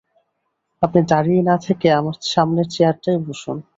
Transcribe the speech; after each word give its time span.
আপনি 0.81 0.99
দাঁড়িয়ে 1.09 1.41
না-থেকে 1.43 1.87
আমার 1.91 2.15
সামনের 2.23 2.67
চেয়ারটায় 2.67 3.19
বসুন। 3.27 3.57